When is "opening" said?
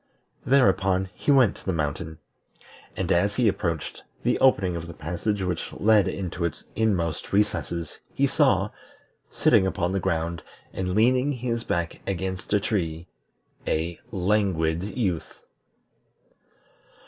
4.39-4.75